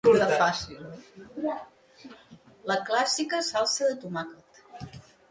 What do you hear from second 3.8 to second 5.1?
de tomàquet